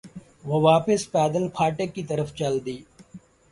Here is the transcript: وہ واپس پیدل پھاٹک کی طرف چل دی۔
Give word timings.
وہ 0.43 0.59
واپس 0.61 1.01
پیدل 1.11 1.47
پھاٹک 1.55 1.93
کی 1.95 2.03
طرف 2.03 2.33
چل 2.35 2.53
دی۔ 2.65 2.77